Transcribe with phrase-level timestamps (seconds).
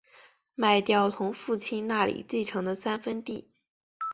[0.55, 3.51] 卖掉从父亲那里继承的三分地